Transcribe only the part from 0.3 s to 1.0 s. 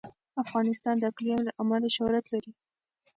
افغانستان